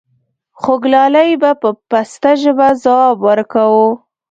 خوګلالۍ 0.61 1.31
به 1.41 1.51
په 1.61 1.69
پسته 1.89 2.31
ژبه 2.41 2.67
ځواب 2.83 3.15
وركا 3.27 3.63
و: 3.71 3.75